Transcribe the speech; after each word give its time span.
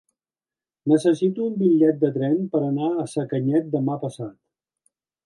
Necessito 0.93 1.43
un 1.49 1.59
bitllet 1.59 1.99
de 2.05 2.11
tren 2.15 2.39
per 2.55 2.63
anar 2.71 2.89
a 3.05 3.05
Sacanyet 3.13 3.69
demà 3.77 3.99
passat. 4.07 4.33